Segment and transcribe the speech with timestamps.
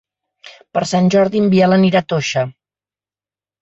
[0.77, 2.49] Per Sant Jordi en Biel anirà a Toixa.